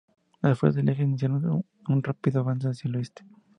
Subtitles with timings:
[0.41, 3.23] Las fuerzas del Eje iniciaron un rápido avance hacia el este.